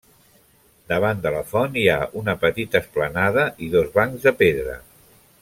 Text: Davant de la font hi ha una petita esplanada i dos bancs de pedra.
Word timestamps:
Davant 0.91 1.19
de 1.25 1.33
la 1.35 1.43
font 1.51 1.77
hi 1.81 1.83
ha 1.95 1.99
una 2.21 2.35
petita 2.47 2.81
esplanada 2.85 3.45
i 3.67 3.71
dos 3.77 3.93
bancs 4.01 4.27
de 4.27 4.35
pedra. 4.43 4.81